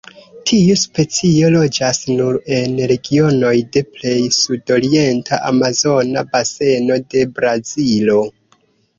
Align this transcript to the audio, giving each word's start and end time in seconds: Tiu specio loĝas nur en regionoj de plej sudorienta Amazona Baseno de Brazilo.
Tiu 0.49 0.75
specio 0.83 1.49
loĝas 1.55 1.97
nur 2.19 2.37
en 2.59 2.71
regionoj 2.91 3.51
de 3.77 3.83
plej 3.97 4.13
sudorienta 4.37 5.39
Amazona 5.49 6.23
Baseno 6.31 6.97
de 7.15 7.23
Brazilo. 7.37 8.17